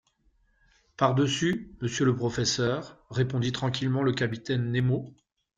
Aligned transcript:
Par-dessus? 0.97 1.75
monsieur 1.79 2.05
le 2.05 2.15
professeur, 2.15 2.97
répondit 3.11 3.51
tranquillement 3.51 4.01
le 4.01 4.13
capitaine 4.13 4.71
Nemo. 4.71 5.13